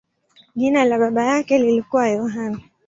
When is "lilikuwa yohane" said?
1.57-2.63